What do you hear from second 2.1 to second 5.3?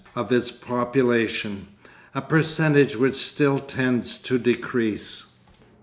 a percentage which still tends to decrease.